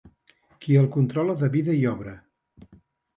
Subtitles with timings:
[0.63, 2.15] Qui el controla de vida i obra.